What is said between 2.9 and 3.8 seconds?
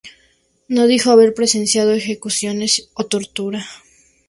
o tortura.